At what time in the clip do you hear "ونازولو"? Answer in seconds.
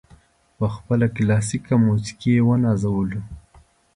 2.47-3.21